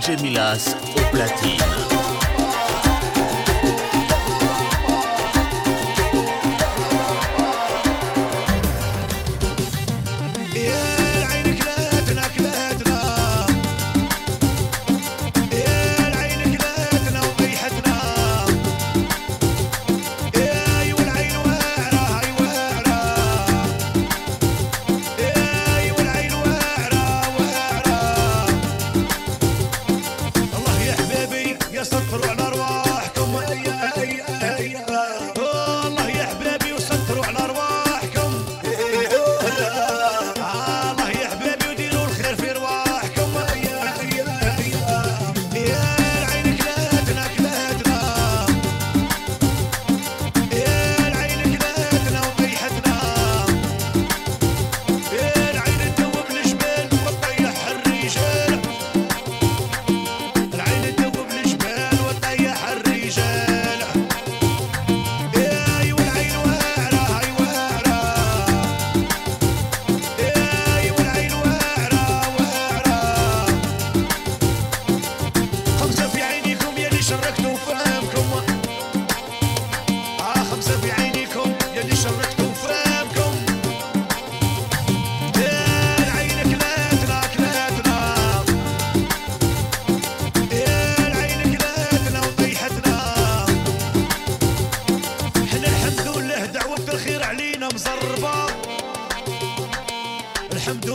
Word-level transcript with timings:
DJ 0.07 0.23
Milas 0.23 0.77
au 0.95 1.01
platine. 1.11 2.06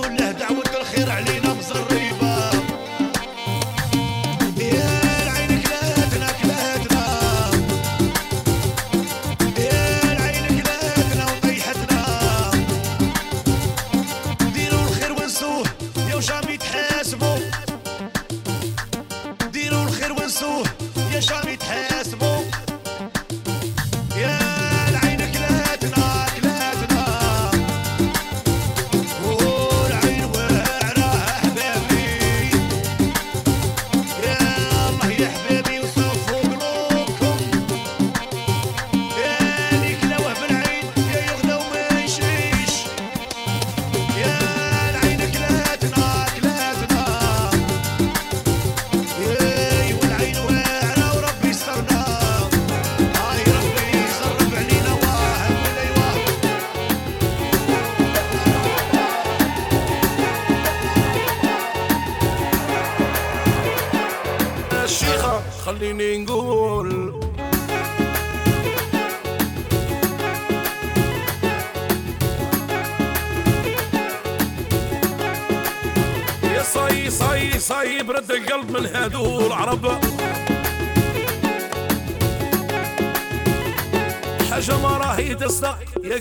لله 0.05 0.31
دعوة 0.31 0.63
الخير 0.81 1.11
علينا 1.11 1.53
مزريبة 1.53 2.30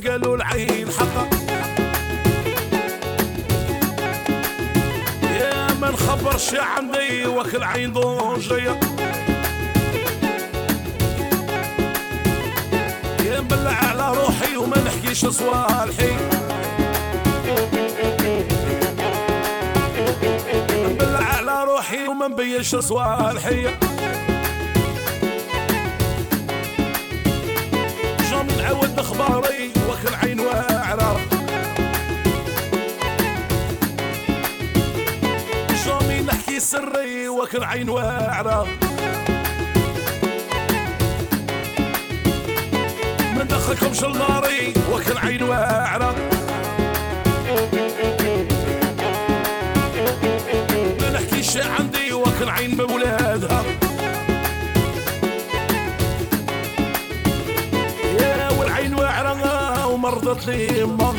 قالوا 0.08 0.36
العين 0.36 0.88
حقا 0.90 1.28
يا 5.22 5.74
ما 5.80 5.90
نخبرش 5.90 6.54
عندي 6.54 7.26
وكل 7.26 7.62
عين 7.64 7.92
ضوجية 7.92 8.80
يا 13.24 13.40
نبلع 13.40 13.70
على 13.70 14.18
روحي 14.18 14.56
وما 14.56 14.78
نحكيش 14.78 15.26
صوالحي. 15.26 16.12
نبلع 20.84 21.24
على 21.24 21.64
روحي 21.64 22.08
وما 22.08 22.28
نبينش 22.28 22.76
صوالحي. 22.76 23.66
أخباري 29.10 29.70
وكل 29.88 30.14
عين 30.22 30.40
واعره 30.40 31.20
جامي 35.86 36.20
نحكي 36.20 36.60
سري 36.60 37.28
وكل 37.28 37.64
عين 37.64 37.88
واعرة 37.90 38.66
ما 43.36 43.44
ندخلكمش 43.44 44.04
لناري 44.04 44.74
وكل 44.92 45.18
عين 45.18 45.42
واعرة 45.42 46.14
ما 51.00 51.10
نحكيش 51.10 51.56
عندي 51.56 52.12
وكل 52.12 52.48
عين 52.48 52.70
بولادها. 52.76 53.64
لي 60.38 60.84
مر 60.84 61.16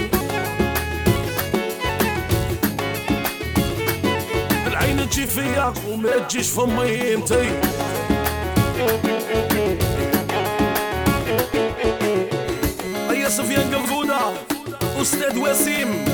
العين 4.68 5.10
تجي 5.10 5.28
فيا 5.28 5.74
وما 5.88 6.18
تجيش 6.18 6.50
فمي 6.50 7.14
انتي 7.14 7.50
هيا 13.10 13.30
سفيان 13.30 13.76
قلبونا 13.76 14.34
أستاذ 15.02 15.38
وسيم. 15.40 16.06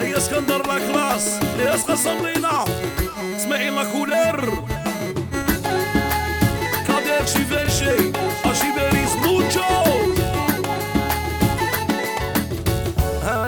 هيا 0.00 0.16
اسكندر 0.16 0.66
لا 0.66 0.78
كلاس 0.78 1.38
يا 1.58 1.72
قسم 1.72 2.26
لينا 2.26 2.64
اسماعيل 3.36 3.72
لا 3.72 4.66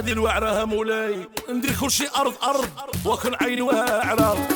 هذه 0.08 0.12
الوعرة 0.14 0.64
مولاي. 0.64 1.28
ندير 1.50 1.76
كل 1.80 1.90
شي 1.90 2.08
أرض 2.16 2.34
أرض 2.42 2.68
وكل 3.06 3.36
عين 3.40 3.62
واعرة 3.62 4.48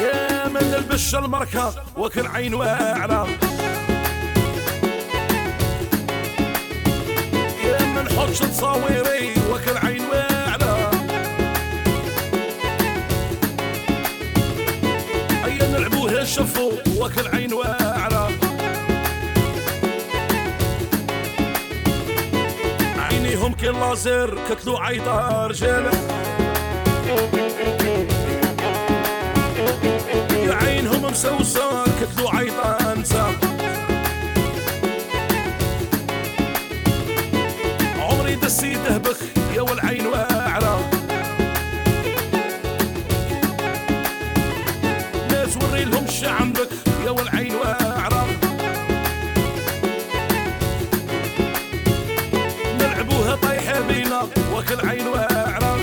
يا 0.00 0.48
من 0.48 0.60
نلبس 0.70 1.14
المركة 1.14 1.74
وكل 1.96 2.26
عين 2.26 2.54
واعرة 2.54 3.28
يا 7.64 7.86
من 7.86 8.04
نحط 8.04 8.28
تصاويري 8.28 9.34
وكل 9.50 9.78
عين 9.86 10.02
واعرة 10.04 10.90
هيا 15.44 15.78
نلعبوها 15.78 16.24
شفو 16.24 16.72
وكل 16.98 17.28
عين 17.28 17.52
واعرة 17.52 18.49
عينيهم 23.50 23.54
كل 23.54 23.80
لازر 23.80 24.38
كتلو 24.50 24.76
عيطة 24.76 25.46
رجال 25.46 25.90
يا 30.46 30.54
عينهم 30.54 31.02
مسوسة 31.12 31.84
كتلو 31.84 32.28
عيطة 32.28 32.94
نساء 32.94 33.32
عمري 38.00 38.34
دسي 38.34 38.72
دهبك 38.74 39.16
يا 39.56 39.62
والعين 39.62 40.06
واعرة 40.06 40.29
بينا 54.70 54.82
وكل 54.82 54.88
عين 54.88 55.06
واعرة 55.06 55.76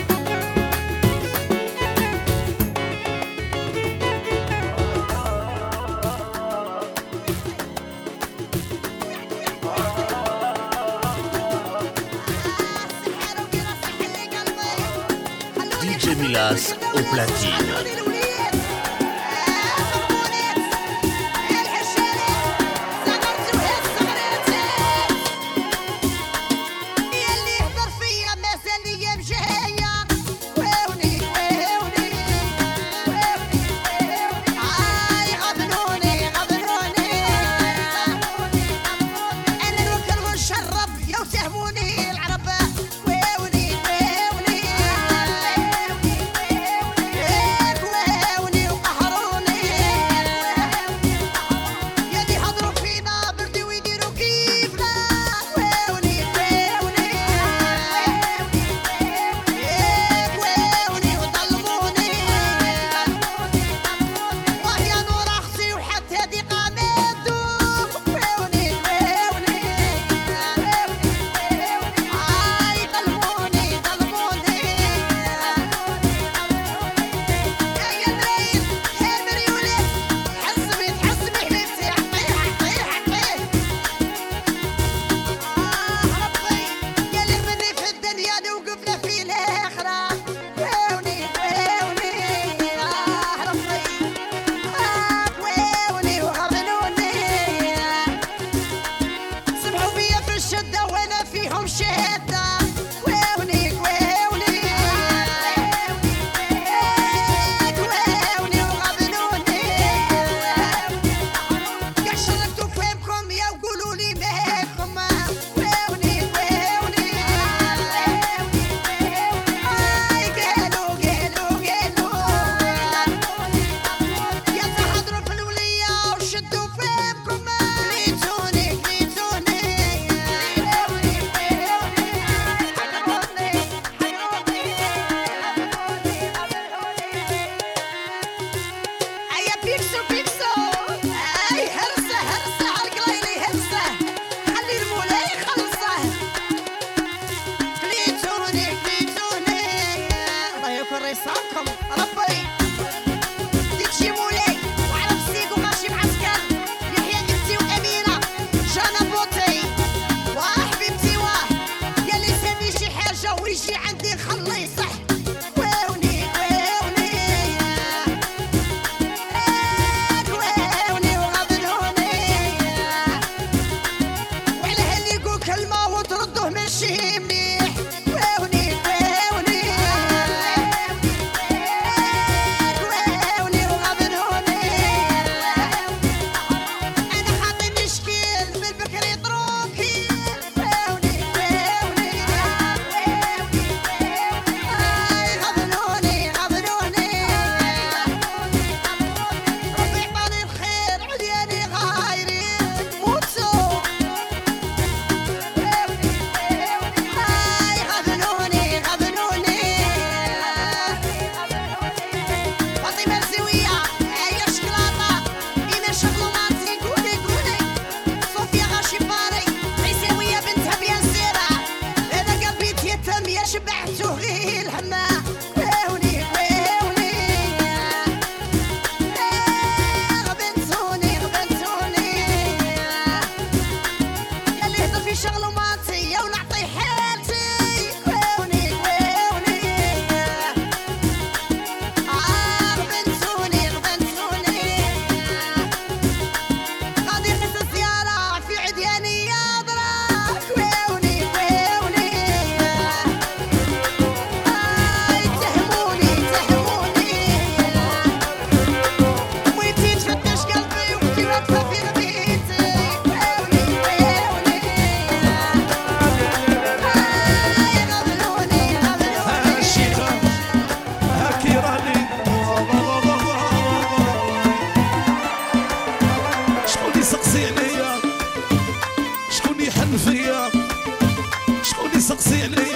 DJ 15.81 16.15
Milas 16.15 16.75
au 16.95 17.03
platine. 17.11 17.96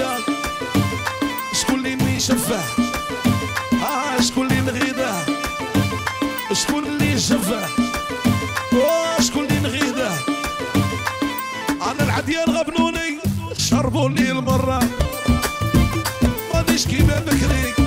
عليا 0.01 0.17
شكون 1.53 1.75
اللي 1.85 1.95
ما 1.95 2.17
آه 3.83 4.21
شكون 4.21 4.47
اللي 4.47 4.61
نغيده 4.61 5.13
شكون 6.53 6.85
اللي 6.85 7.11
يشفه 7.11 7.65
آه 8.73 9.21
شكون 9.21 9.45
اللي 9.45 9.59
نغيده 9.59 10.11
أنا 11.81 12.03
العديان 12.03 12.49
غبنوني 12.49 13.19
شربوا 13.57 14.09
لي 14.09 14.31
المرة. 14.31 14.79
مانيش 16.53 16.87
كيما 16.87 17.19
بكري. 17.19 17.80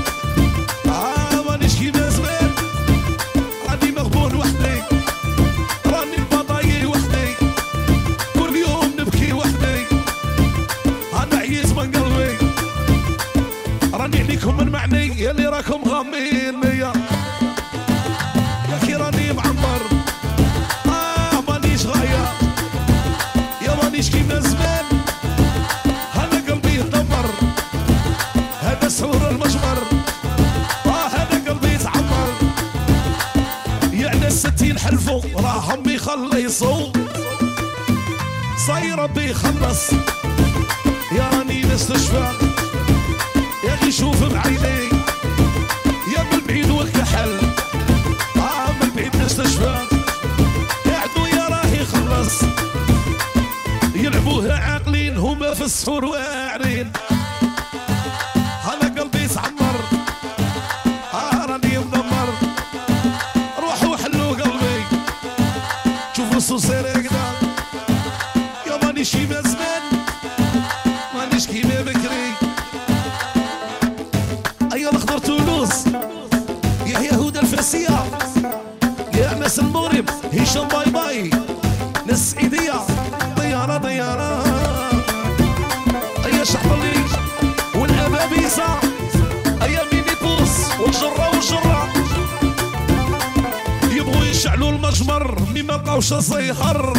القمر 95.17 95.53
مي 95.55 95.63
ما 95.63 95.77
بقاوش 95.77 96.15
صيحر. 96.15 96.93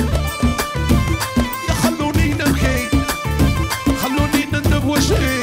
يا 1.69 1.73
خلوني 1.73 2.33
نبكي 2.33 2.89
خلوني 4.01 4.45
نندب 4.53 4.85
وجهي 4.85 5.41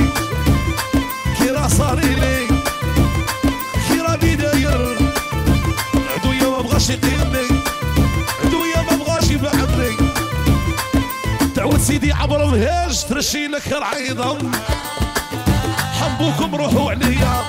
كي 1.39 1.51
راه 1.51 1.69
صاري 1.69 2.15
لي 2.15 2.47
كي 3.89 4.01
راني 4.01 4.35
داير. 4.35 4.97
عدويا 6.17 6.49
ما 6.49 6.63
بغاش 6.63 6.91
يقيمني 6.91 7.47
عدويا 8.45 8.83
ما 8.91 8.97
بغاش 8.97 9.31
يبعدني. 9.31 9.97
تعود 11.55 11.81
سيدي 11.81 12.13
عبر 12.13 12.45
الهاج 12.45 13.05
ترشي 13.05 13.47
لك 13.47 13.73
العظم 13.73 14.51
حبوكم 16.01 16.55
روحوا 16.55 16.91
عليا 16.91 17.45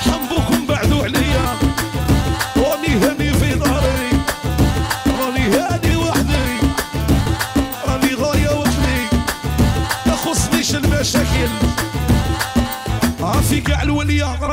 حبوكم 0.00 0.66
بعدوا 0.66 1.04
عليا. 1.04 1.58
راني 2.56 2.88
هني 2.88 3.33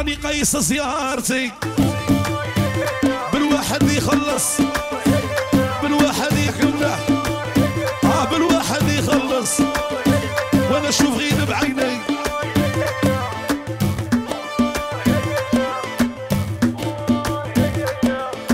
راني 0.02 0.16
قيس 0.16 0.58
زيارتي. 0.58 1.52
بالواحد 3.34 3.84
يخلص. 3.92 4.58
بالواحد 5.84 6.38
يكملح 6.38 7.00
آه 8.04 8.26
بالواحد 8.26 8.88
يخلص. 8.88 9.60
وأنا 10.72 10.90
أشوف 10.90 11.18
غير 11.18 11.46
بعيني. 11.46 12.00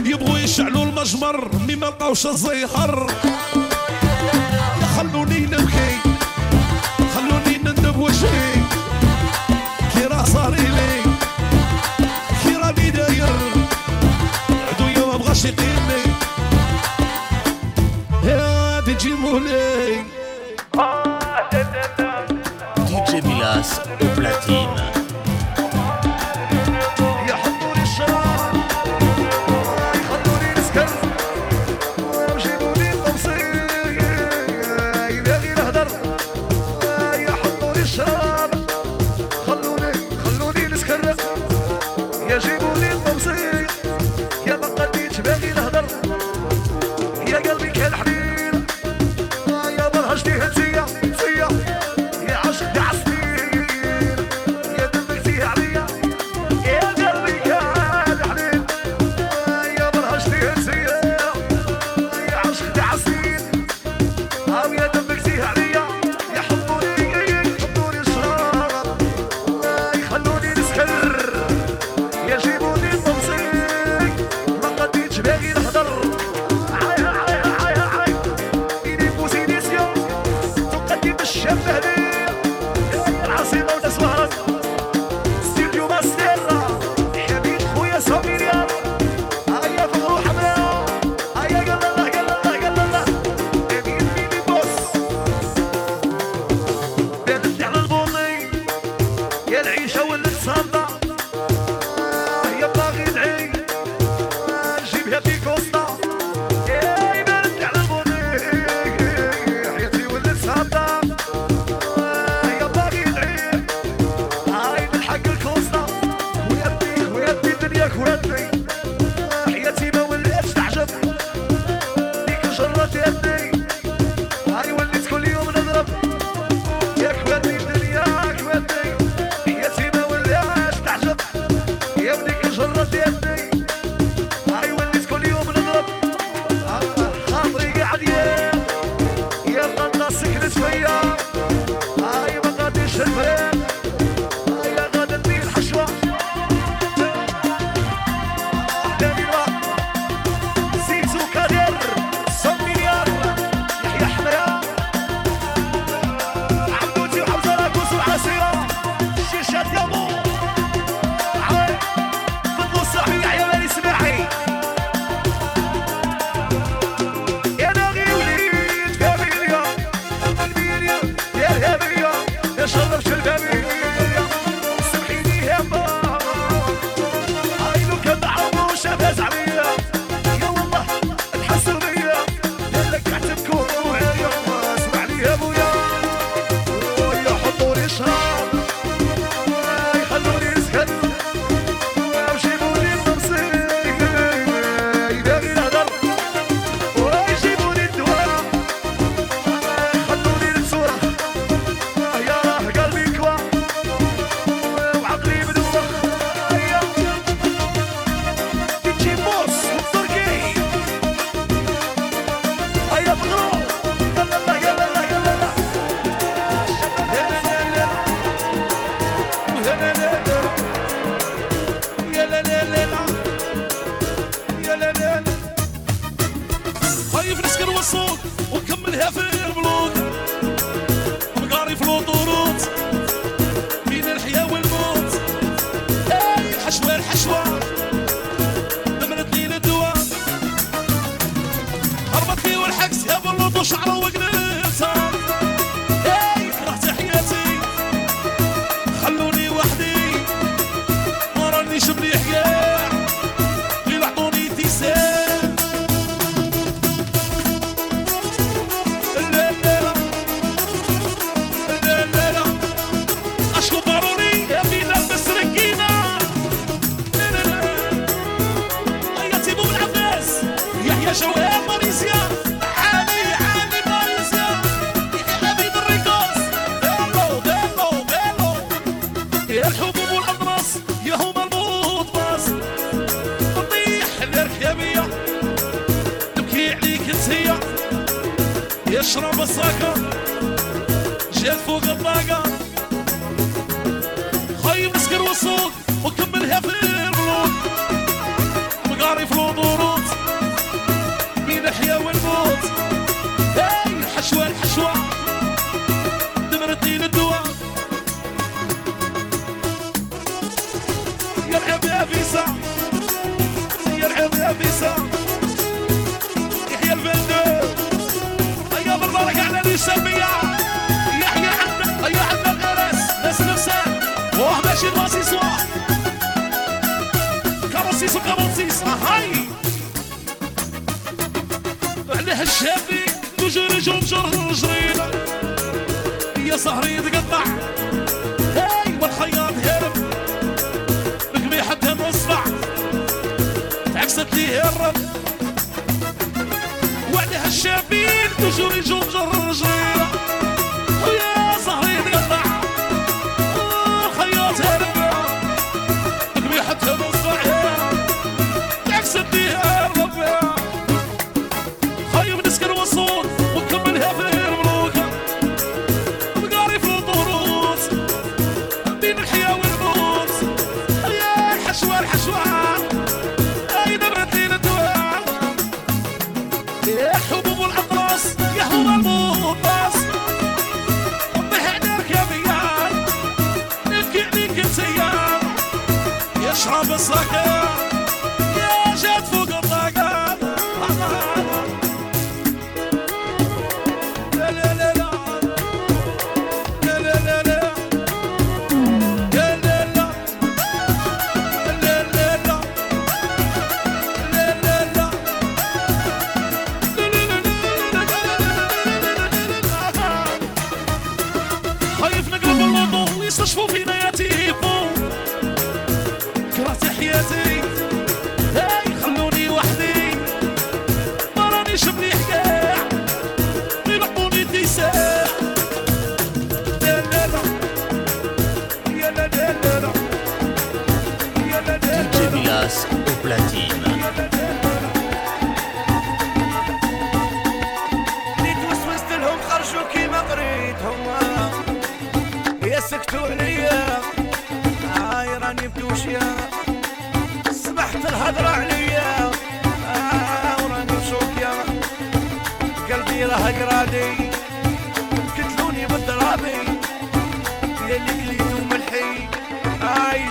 يبغوا 0.06 0.40
يشعلوا 0.40 0.84
المجمر 0.84 1.50
مما 1.56 1.76
ما 1.76 1.86
لقاوش 1.86 2.28
الزهر 2.28 3.12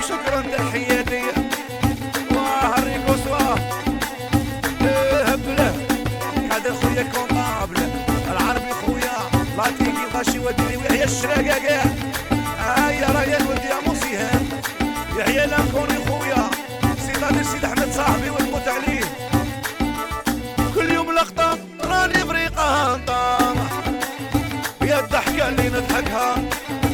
شكرا 0.08 0.40
تحياتي. 0.40 1.22
وهر 2.30 2.86
يقص 2.88 3.24
إيه، 4.80 5.22
هبله 5.22 5.70
هذا 6.50 6.70
خويا 6.82 7.02
كون 7.02 7.28
طابله 7.28 7.86
العربي 8.32 8.72
خويا. 8.86 9.16
لا 9.56 9.64
تيجي 9.78 10.04
غاشي 10.14 10.38
وديري 10.38 10.76
ويحيى 10.76 11.04
الشراقاقا 11.04 11.80
آه، 12.60 12.88
هيا 12.88 13.08
رايا 13.16 13.38
ولدي 13.48 13.68
يا 13.68 13.78
موسيهان 13.86 14.48
يحيى 15.18 15.46
لانكوني 15.46 15.98
خويا. 16.08 16.50
سيد 17.06 17.24
غادي 17.24 17.44
سيد 17.44 17.64
أحمد 17.64 17.92
صاحبي 17.92 18.30
ونموت 18.30 18.68
عليه 18.68 19.04
كل 20.74 20.90
يوم 20.94 21.12
لقطة 21.12 21.58
راني 21.84 22.14
فريقه 22.14 23.00
يا 24.82 25.00
الضحكة 25.00 25.48
اللي 25.48 25.68
نضحكها. 25.68 26.34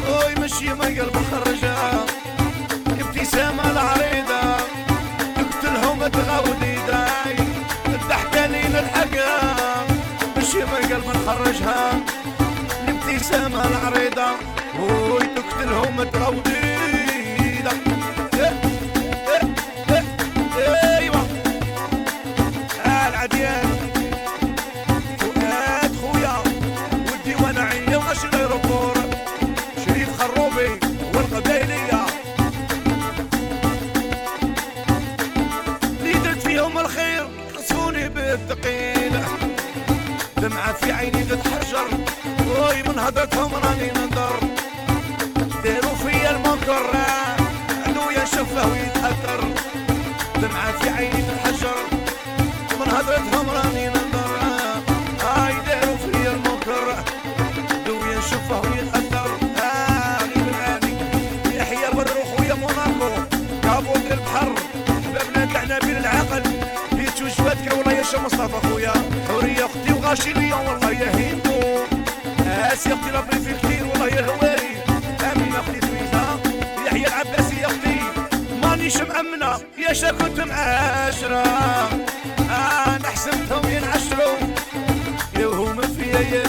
ويمشي 0.09 0.75
ما 0.75 0.85
قلب 0.85 1.17
خرجها. 1.31 1.72
عريضة. 3.83 4.43
قتلهم 5.37 6.07
تغودي 6.07 6.75
داي 6.89 7.37
الضحكة 7.87 8.47
نلحقها 8.47 9.87
مشي 10.37 10.59
من 10.59 10.83
قلب 10.91 11.07
نخرجها 11.17 12.01
الابتسامة 12.83 13.61
العريضة. 13.69 14.29
وي 14.81 15.27
تقتلهم 15.37 15.97
تغودي 16.13 16.62
نهضتهم 43.03 43.55
راني 43.55 43.91
ننظر 43.97 44.41
داروا 45.65 45.95
فيا 45.95 46.31
المنكر 46.31 46.87
علويا 47.87 48.25
شفه 48.25 48.69
ويتأثر 48.71 49.41
دمعة 50.43 50.73
في 50.73 50.89
عين 50.89 51.27
الحجر 51.35 51.77
من 52.81 52.89
هضرتهم 52.93 53.51
راني 53.51 53.87
ننظر 53.87 54.31
هاي 55.23 55.55
داروا 55.67 55.97
فيا 55.97 56.31
المنكر. 56.31 57.05
علويا 57.87 58.21
شفه 58.21 58.61
ويتأثر 58.61 59.31
آه، 59.63 60.79
يحيى 61.55 61.91
بالروح 61.95 62.41
ويا 62.41 62.55
موناكو. 62.55 63.23
كابوت 63.63 64.13
البحر. 64.13 64.55
حبابنا 65.05 65.53
تاعنا 65.53 65.79
بين 65.79 65.97
العقل. 65.97 66.43
بيت 66.93 67.23
وجباتك 67.23 67.73
والله 67.77 67.93
يا 67.93 68.03
شمس 68.03 68.35
مصطفى 68.35 68.69
خويا. 68.69 68.93
حورية 69.29 69.65
أختي 69.65 69.93
وغاشي 69.93 70.33
ليا 70.33 70.55
والله 70.55 70.91
يهين 70.91 71.42
العباس 72.87 72.87
يا 72.87 72.95
أختي 72.95 73.11
لا 73.11 73.41
في 73.41 73.51
الخير 73.53 73.85
والله 73.87 74.07
يا 74.09 74.27
هواري 74.27 74.77
امنه 75.33 75.61
أختي 75.61 75.81
سويسه 75.81 76.41
يحيى 76.87 77.07
العباس 77.07 77.53
يا 77.53 77.67
أختي 77.67 77.99
مانيش 78.63 78.97
مامنه 78.97 79.59
يا 79.89 79.93
شاكوت 79.93 80.41
معاشرة. 80.41 81.43
أنا 82.51 83.09
حسبتهم 83.09 83.71
ينعشروا. 83.71 84.37
يا 85.39 85.47
فيا 85.87 86.21
يا 86.21 86.43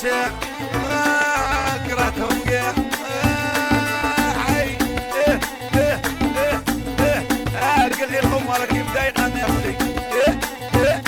شيخ. 0.00 0.32
كرهتهم 1.88 2.40
قيح 2.48 2.72
حي 4.46 4.76
آه 5.26 5.40
آه 5.76 6.00
آه 6.38 6.60
آه 7.00 7.84
ارقل 7.86 8.10
لي 8.12 8.18
الخمر 8.20 8.64
كيف 8.66 8.94
دايق 8.94 9.20
أنا 9.20 9.44
آه 9.44 10.34
آه 10.76 11.00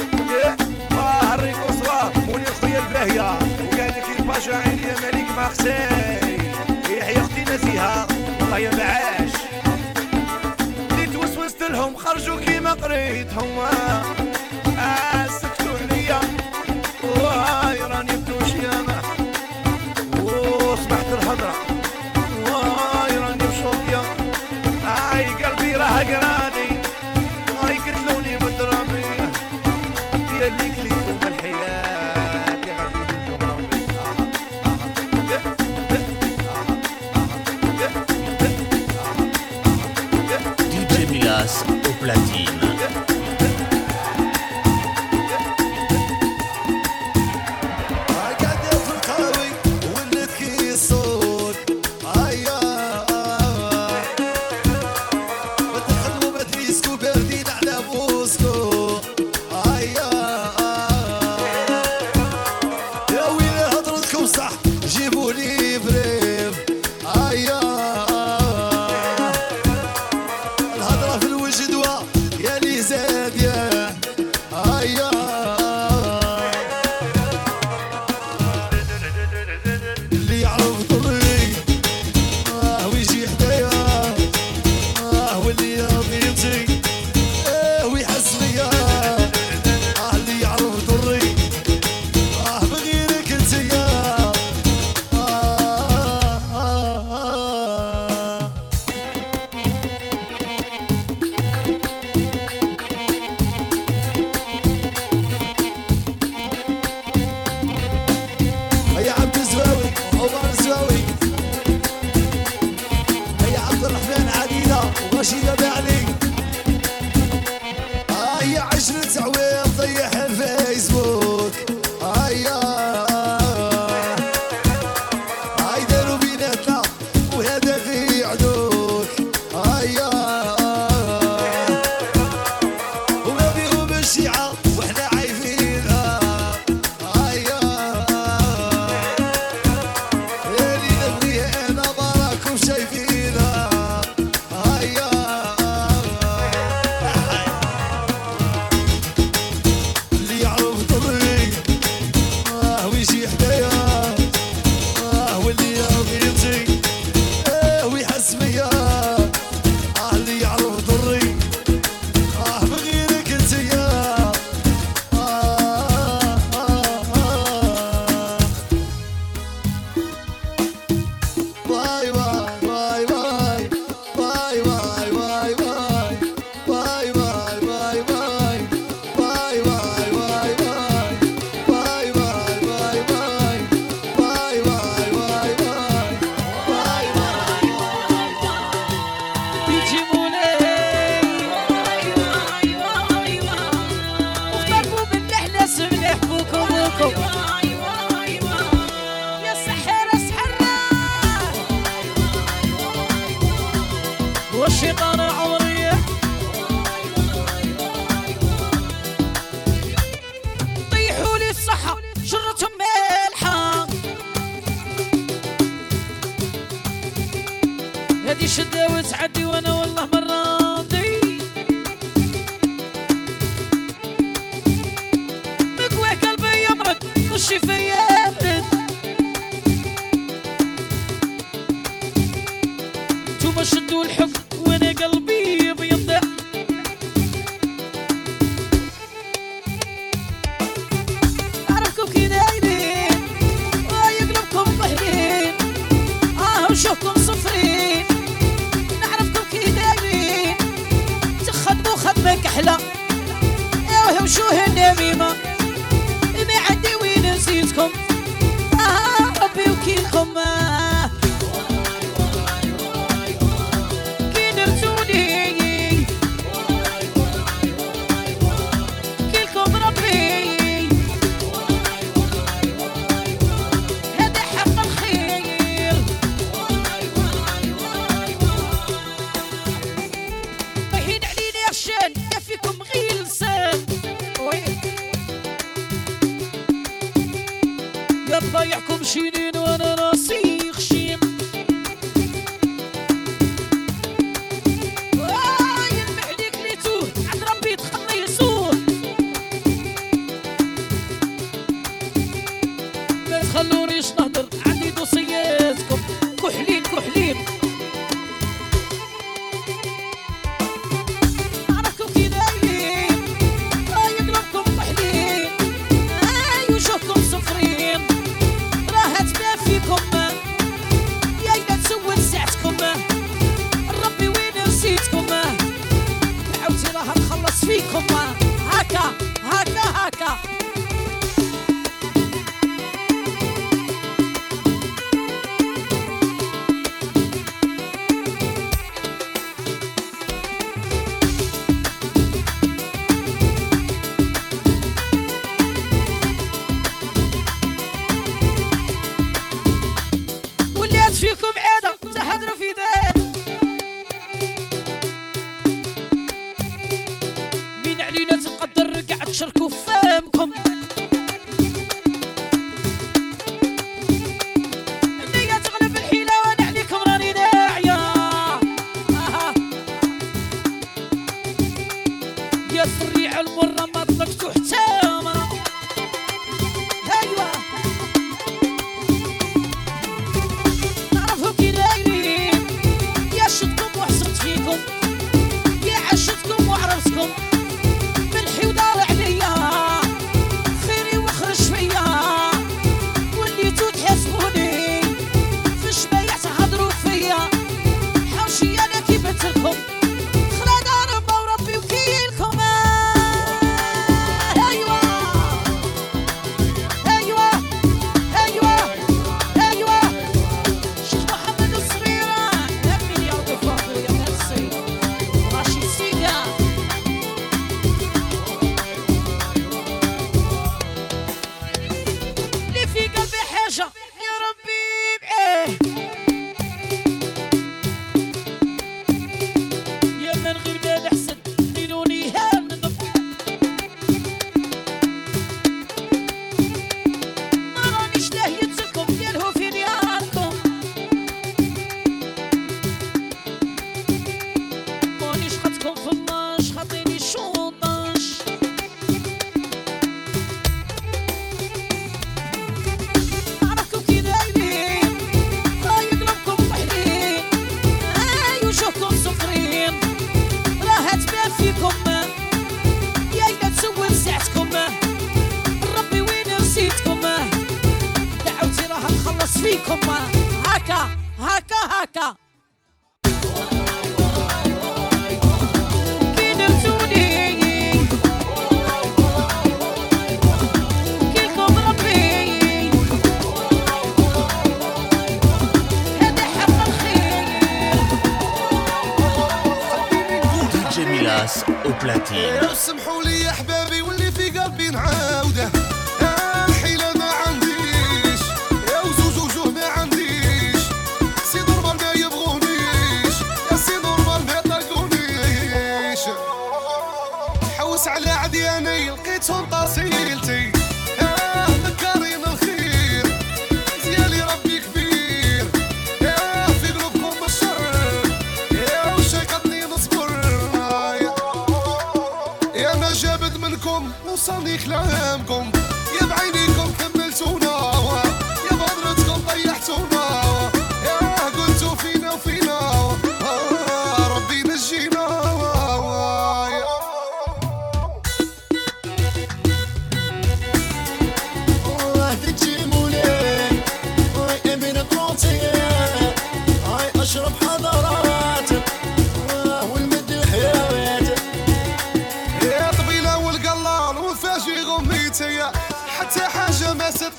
آه 0.44 0.56
ما 0.90 1.34
هريك 1.34 1.56
وصوار 1.68 2.12
مولي 2.26 2.44
خويا 2.60 2.78
الباهية 2.78 3.30
وقالك 3.64 4.04
الباشا 4.18 4.56
عيني 4.56 4.82
يا 4.82 4.94
مليك 5.12 5.30
ما 5.36 5.48
خساي 5.48 6.38
يحيى 6.90 7.16
أختي 7.20 7.42
نزيهة 7.44 8.06
والله 8.40 8.58
يا 8.58 8.70
معاش 8.74 9.32
طيب 10.90 10.92
اللي 10.92 11.06
توسوست 11.06 11.62
لهم 11.62 11.96
خرجوا 11.96 12.40
كيما 12.40 12.72
قريتهم. 12.72 13.58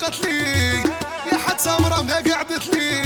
حاجة 0.01 0.09
ما 0.09 0.17
صدقت 0.17 0.25
لي 0.25 0.83
يا 1.31 1.37
حتى 1.37 1.69
مرة 1.83 2.01
ما 2.01 2.13
قعدت 2.13 2.75
لي. 2.75 3.00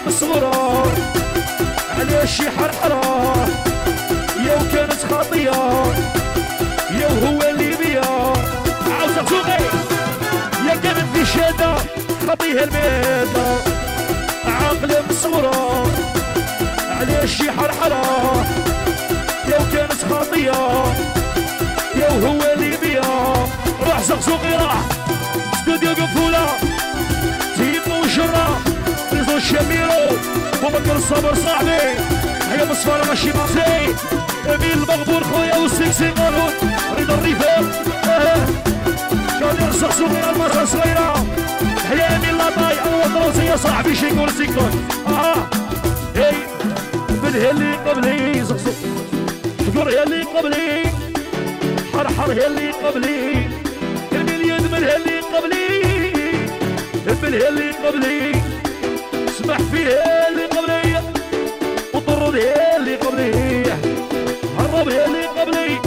عاقلة 0.00 0.04
بالصغرى 0.04 0.92
على 1.98 2.26
شي 2.26 2.50
حرحرة 2.50 3.48
يا 4.46 4.54
وكانت 4.54 5.02
خاطية 5.10 5.50
يا 7.00 7.06
وهو 7.08 7.42
اللي 7.50 7.76
بيا 7.76 8.04
عاوزة 9.00 9.24
سوقي 9.28 9.62
يا 10.68 10.74
كانت 10.82 11.06
في 11.16 11.26
شادة 11.26 11.74
خطيها 12.28 12.64
المادة. 12.64 13.56
عاقلة 14.46 15.02
مصورة 15.10 15.86
على 17.00 17.28
شي 17.28 17.50
حرحرة 17.52 18.02
لو 19.48 19.58
كانت 19.72 20.04
خاطية 20.10 20.52
يا 21.96 22.08
وهو 22.10 22.52
اللي 22.56 22.76
بيا 22.76 23.02
روح 23.86 24.00
زقزوقي 24.02 24.52
راح. 24.52 24.84
ريزو 29.50 29.60
الشميرو 29.60 30.18
بوبكر 30.62 30.96
الصبر 30.96 31.34
صاحبي. 31.34 31.70
هيا 32.50 32.64
مصفر 32.70 33.08
ماشي 33.08 33.28
مزي 33.28 33.94
امين 34.54 34.72
المغبور 34.72 35.24
خويا 35.24 35.56
والسكسي 35.56 36.10
قانون 36.10 36.52
رضا 36.98 37.14
الرفاق 37.14 37.84
آه. 38.04 38.46
كان 39.40 39.66
يرسخ 39.66 39.90
صغيرة 39.90 40.30
المرة 40.30 40.64
صغيرة. 40.64 41.26
هيا 41.90 42.16
امين 42.16 42.38
لاطاي 42.38 42.76
اول 42.80 43.26
روسي 43.26 43.46
يا 43.46 43.56
صاحبي 43.56 43.94
شي 43.94 44.06
يقول 44.06 44.30
سيكتون 44.30 44.88
آه. 45.06 45.34
هي 46.16 46.32
بالهي 47.22 47.50
اللي 47.50 47.74
قبلي 47.74 48.44
فقر 49.74 49.88
هي 49.88 50.02
اللي 50.02 50.22
قبلي 50.22 50.84
حرحر 51.94 52.32
هي 52.32 52.46
اللي 52.46 52.70
قبلي 52.70 53.48
المليون 54.12 54.62
من 54.62 54.84
هي 54.84 54.96
اللي 54.96 55.20
قبلي 55.20 55.70
بالهي 57.22 57.48
اللي 57.48 57.70
قبلي 57.70 58.49
اسمح 59.40 59.58
فيه 59.72 59.86
اللي 60.28 60.44
قبلي 60.46 61.00
وطرد 61.94 62.34
هي 62.34 62.76
اللي 62.76 62.96
قبلي. 62.96 63.64
هرب 64.58 64.88
اللي 64.88 65.26
قبلي. 65.26 65.80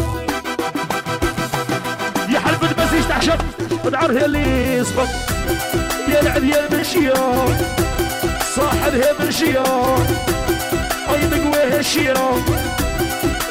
يا 2.34 2.40
حلف 2.40 2.64
بس 2.80 2.94
يستعشق 2.94 3.38
ودعر 3.86 4.12
هي 4.12 4.26
اللي 4.26 4.76
يسبق. 4.78 5.08
يا 6.08 6.22
لعب 6.22 6.44
يا 6.44 6.68
المنشية 6.68 7.14
صاحب 8.56 8.94
هي 8.94 9.14
منشية 9.20 9.64
اي 11.14 11.28
مقويه 11.32 11.80
الشيرة 11.80 12.34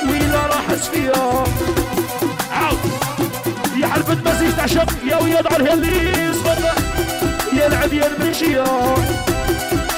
ويلا 0.09 0.47
راح 0.47 0.67
فيها 0.93 1.45
عاود 2.53 2.79
يا 3.81 3.87
حلفة 3.87 4.15
بس 4.15 4.41
يستعشق 4.43 4.87
يا 5.11 5.17
ويا 5.17 5.41
دعر 5.41 5.61
اللي 5.61 6.25
يسبق. 6.25 6.59
يا 7.53 7.69
لعب 7.69 7.93
يا 7.93 8.07
المنشية 8.07 8.65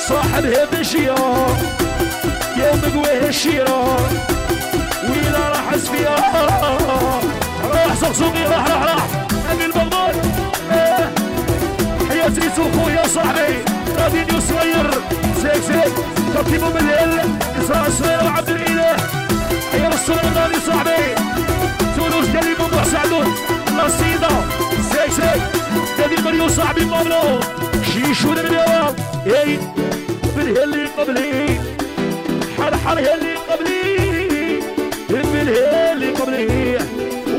صاحب 0.09 0.47
هي 0.47 0.67
منشية 0.73 1.15
يا 2.57 2.77
مقويه 2.77 3.29
الشيرة. 3.29 3.97
ويلا 5.09 5.49
راح 5.49 5.75
فيها 5.77 6.17
راح 7.73 7.95
سقسوقي 8.01 8.43
راح 8.43 8.69
راح 8.69 8.83
راح. 8.83 9.07
امين 9.53 9.71
المغمور. 9.71 10.15
إيه. 10.73 11.11
حياة 12.09 12.29
ريسو 12.29 12.65
خويا 12.77 13.07
صاحبي. 13.07 13.65
رادينيو 13.99 14.41
صغير 14.41 14.91
سيك 15.43 15.63
سيك 15.63 15.95
ترتيبه 16.35 16.69
بالهل 16.69 17.21
إسراء 17.65 17.87
الصغير 17.87 18.25
وعبد 18.25 18.49
الإله. 18.49 18.97
حيا 19.73 19.89
السلطاني 19.89 20.59
صاحبي. 20.67 21.15
تونس 21.97 22.27
دالي 22.27 22.55
ممدوح 22.61 22.85
سعدون. 22.85 23.35
نصيدة 23.79 24.29
سيك 24.93 25.13
سيك 25.13 25.43
دادي 25.99 26.23
مريو 26.23 26.49
صاحبي 26.49 26.85
ماملو 26.85 27.41
شيشو 27.93 28.33
البيوان 28.33 28.95
اي 29.27 29.59
بالهل 30.45 30.89
قبلي 30.99 31.61
حرحر 32.59 32.99
هي 32.99 33.15
اللي 33.15 33.35
قبلي 33.37 34.59
البل 35.11 35.49
هي 35.49 35.93
اللي 35.93 36.11
قبلي 36.11 36.79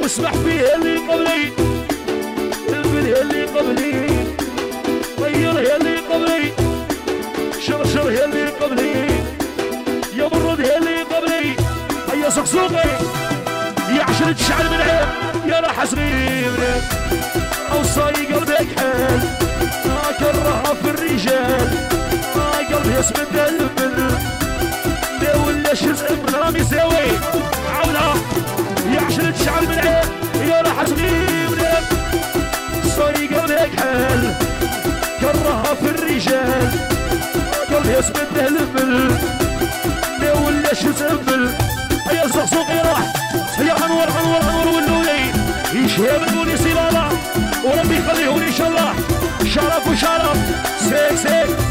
واسمح 0.01 0.31
فيه 0.33 0.75
اللي 0.75 0.97
قبلي 0.97 1.51
البل 2.69 3.05
هي 3.05 3.21
اللي 3.21 3.45
قبلي 3.45 4.09
طير 5.17 5.51
هي 5.59 5.75
اللي 5.77 5.97
قبلي 5.97 6.51
شرشر 7.67 8.09
هي 8.09 8.25
اللي 8.25 8.45
قبلي 8.49 9.07
يا 10.15 10.27
برد 10.27 10.61
هي 10.61 10.77
اللي 10.77 11.01
قبلي 11.03 11.55
هيا 12.13 12.29
سقسوقي 12.29 12.89
يا 13.97 14.03
عشرة 14.03 14.35
شعر 14.47 14.63
من 14.63 14.81
عين 14.81 15.49
يا 15.53 15.59
راح 15.59 15.85
صغير 15.85 16.81
أوصاي 17.71 18.25
قلبك 18.25 18.67
حال 18.79 19.19
ما 19.85 20.11
كرهها 20.19 20.73
في 20.83 20.89
الرجال. 20.89 21.69
قلبي 22.73 22.99
اسم 22.99 23.13
الدلبل 23.21 24.17
لا 25.21 25.35
ولا 25.35 25.73
شزء 25.73 26.11
من 26.11 26.35
رامي 26.35 26.63
ساوي 26.63 27.07
عاودها 27.75 28.15
يا 28.93 29.01
عشرة 29.01 29.33
شعر 29.45 29.61
من 29.61 29.79
عين. 29.79 30.49
يا 30.49 30.61
راح 30.61 30.85
صغير 30.85 31.49
صاي 32.95 33.27
قلبك 33.27 33.79
حال 33.79 34.33
كرهها 35.21 35.73
في 35.73 35.89
الرجال. 35.89 36.71
قلبي 37.73 37.99
اسم 37.99 38.13
الدلبل 38.21 39.15
لا 40.21 40.33
ولا 40.33 40.73
شزء 40.73 41.19
هيا 42.09 42.25
الزقزوقي 42.25 42.77
راح. 42.77 43.13
هيا 43.57 43.85
أنور 43.85 44.07
أنور 44.21 44.41
أنور 44.41 44.67
والنوري 44.75 45.31
يشهب 45.73 46.27
النوري 46.27 46.57
سلاله 46.57 47.09
وربي 47.63 47.97
يخليهم 47.97 48.41
إن 48.41 48.53
شاء 48.57 48.67
الله. 48.67 48.93
شرف 49.53 49.87
وشرف. 49.87 50.37
سيك 50.79 51.17
سيك. 51.17 51.64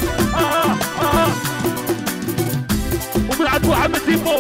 عند 3.65 3.97
محمد 3.97 4.01
تيمو. 4.07 4.39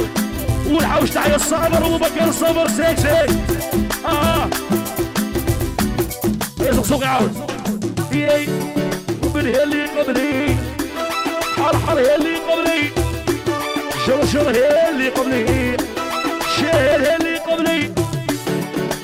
والحوش 0.66 1.10
تحيا 1.10 1.36
الصابر 1.36 1.84
وبكر 1.84 2.28
الصبر. 2.28 2.68
سيك 2.68 2.98
سيك. 2.98 3.30
آه. 4.06 4.48
يا 6.60 6.72
زقزوقي 6.72 7.06
عاود 7.06 7.32
اي 8.12 8.48
ومن 9.22 9.46
هي 9.46 9.62
اللي 9.62 9.86
قبلي؟ 9.86 10.56
حرحر 11.56 11.98
هي 11.98 12.14
اللي 12.16 12.36
قبلي. 12.36 12.90
شرشر 14.06 14.50
هي 14.50 14.90
اللي 14.90 15.08
قبلي؟ 15.08 15.76
شهر 16.56 17.00
هي 17.00 17.16
اللي 17.16 17.38
قبلي؟ 17.38 17.92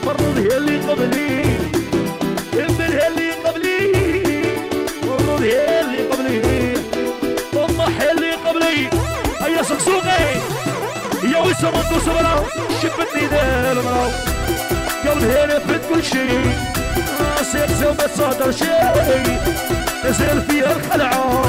مرض 0.06 0.38
هي 0.38 0.56
اللي 0.56 0.78
قبلي. 0.78 1.59
صمت 11.61 11.92
وصبرة 11.92 12.46
شفت 12.82 13.14
دال 13.30 13.78
المراو 13.78 14.11
قبل 15.06 15.24
هنا 15.24 15.58
فت 15.58 15.80
كل 15.94 16.04
شيء 16.04 16.52
سير 17.52 17.61
راسي 17.62 17.84
ما 17.98 18.06
صادر 18.16 18.52
شيء 18.52 19.38
نزل 20.04 20.42
فيها 20.42 20.76
الخلعة 20.76 21.44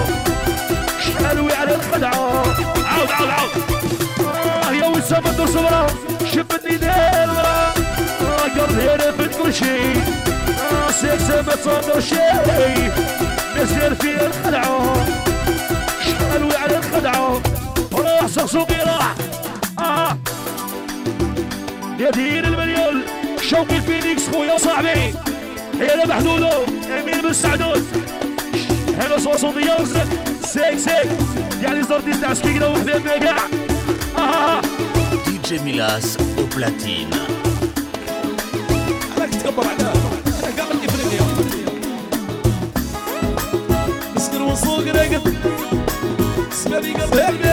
شحلوي 1.00 1.54
على 1.54 1.76
الخلعة 1.76 2.44
عاود 2.86 3.12
عاود 3.12 3.30
عاود 3.30 3.52
آه 4.64 4.72
يا 4.72 4.88
وين 4.88 5.02
صمت 5.02 5.40
وصبرة 5.40 5.88
شفت 6.34 6.68
دال 6.68 7.30
المراو 8.14 8.66
قبل 8.66 8.80
هنا 8.82 9.08
آه، 9.08 9.12
فت 9.12 9.36
كل 9.44 9.54
شيء 9.54 10.02
آه، 10.72 10.92
سير 10.92 11.12
راسي 11.12 11.42
ما 11.42 11.56
صادر 11.66 12.00
شيء 12.00 12.92
نزل 13.58 13.96
فيها 13.96 14.28
الخلعة 14.28 15.06
شحلوي 16.06 16.56
على 16.56 16.78
الخلعة 16.78 17.42
آه، 17.94 18.22
راح 18.22 18.46
سوقي 18.46 18.76
راح 18.86 19.16
يدير 22.02 22.44
المليون. 22.48 23.02
شوقي 23.42 23.82
فينيكس 23.82 24.30
خويا 24.30 24.58
صاحبي. 24.58 25.14
حيلة 25.80 26.06
محدودو 26.06 26.50
امين 27.00 27.22
بن 27.22 27.34
سعدون. 27.34 27.88
هلا 29.00 29.18
صوصو 29.20 29.52
ديوز 29.52 29.94
سيك 30.46 30.78
سيك 30.78 31.10
يعني 31.64 31.84
زرتي 31.84 32.14
تاع 32.22 32.34
سكيكنا 32.34 32.68
وحدة 32.68 32.96
آه، 32.96 33.18
كاع 33.18 33.38
آه، 34.18 34.22
آه. 34.22 34.62
دي 35.26 35.40
جي 35.46 35.60
ميلاس 35.60 36.18
أو 36.38 36.44
بلاتين 36.56 37.10
أنا 39.18 39.26
كتكبر 39.26 39.64
على 39.68 39.94
أنا 40.44 40.52
كاع 40.58 40.66
من 40.66 40.90
افريقيا 40.90 41.22
مسكر 44.16 44.42
وسوق 44.42 44.88
راقد 44.88 45.36
سبابي 46.52 46.94
قلبي 46.94 47.51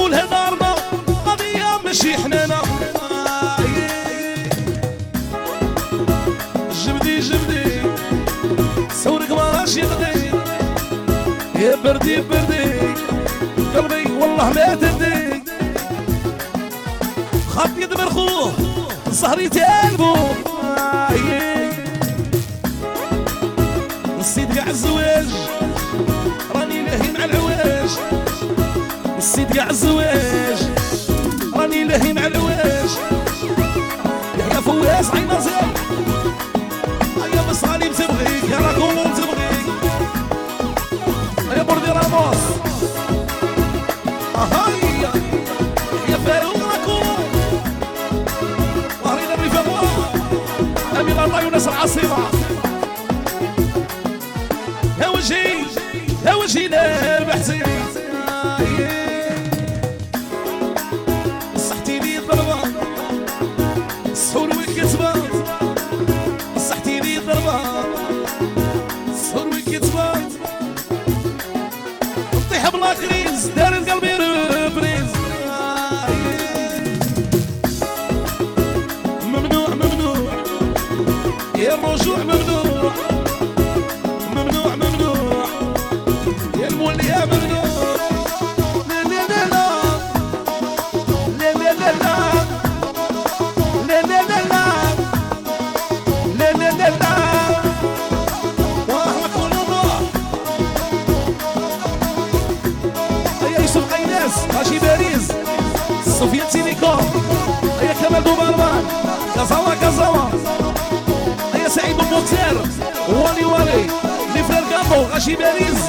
فقول 0.00 0.14
هدارنا. 0.14 0.74
قضية 1.26 1.78
ماشي 1.84 2.16
حنانا 2.16 2.62
جبدي 6.84 7.20
جبدي. 7.20 7.82
ثورك 9.04 9.30
ما 9.30 9.60
راش 9.60 9.76
يغدي 9.76 10.30
يا 11.54 11.76
بردي 11.84 12.20
بردي. 12.20 12.80
قلبي 13.74 14.12
والله 14.12 14.50
ما 14.50 14.74
تدي 14.74 15.42
خط 17.48 17.78
يد 17.78 18.00
مرخوه 18.00 18.52
سهري 19.12 19.48
تقلبو. 19.48 20.14
قاع 29.56 29.70
الزواج 29.70 30.58
راني 31.54 31.84
لاهي 31.84 32.12
مع 32.12 32.26
العواج 32.26 32.90
يا 34.38 34.60
فواز 34.60 35.10
عين 35.10 35.30
غاشي 115.20 115.36
باريز. 115.36 115.80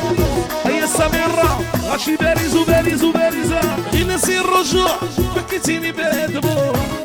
هيا 0.66 0.84
السميرة. 0.84 1.60
غاشي 1.90 2.16
باريز 2.16 2.56
وباريز 2.56 3.04
وباريزة. 3.04 3.60
إلا 3.94 4.18
سير 4.18 4.46
رجوع 4.46 4.96
بكيتيني 5.36 5.92
بهاد 5.92 6.38
بور 6.38 7.01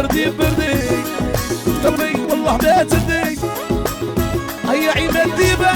بردي 0.00 0.30
بردي. 0.30 0.72
قلبي 1.84 2.20
والله 2.30 2.56
ما 2.56 2.82
تدي 2.82 3.38
هيا 4.68 4.92
عماد 4.96 5.36
ديبه 5.36 5.72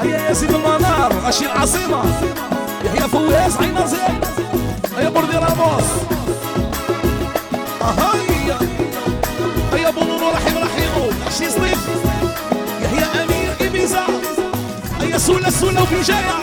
هيا 0.00 0.28
يا 0.28 0.34
سيد 0.34 0.50
المنار 0.50 1.12
غاشي 1.24 1.44
العاصمة. 1.46 2.04
يحيى 2.84 3.08
فواز 3.08 3.56
عين 3.56 3.86
زين 3.86 4.20
هيا 4.98 5.08
بردي 5.08 5.36
راموس. 5.36 5.88
هيا 7.82 8.58
هيا 9.72 9.90
بونونو 9.90 10.30
رحيم 10.30 10.58
رحيمو 10.58 11.10
غاشي 11.24 11.50
صديق. 11.50 11.78
يحيى 12.82 13.24
أمير 13.24 13.52
ابيزا 13.60 14.06
هيا 15.00 15.18
سولا 15.18 15.50
سولا 15.50 15.80
وبجاية 15.80 16.36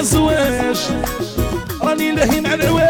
عالزواج 0.00 0.78
راني 1.82 2.12
لهين 2.12 2.46
على 2.46 2.62
العواج 2.64 2.89